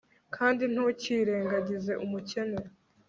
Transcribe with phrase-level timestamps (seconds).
[0.35, 2.59] kandi ntukirengagize umukene